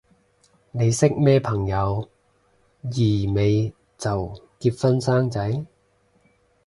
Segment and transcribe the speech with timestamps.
[0.71, 2.09] 你識咩朋友
[2.81, 5.67] 廿尾就結婚生仔？